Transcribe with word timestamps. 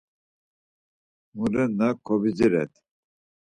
Murenna 1.35 1.87
kovidziret. 2.05 2.73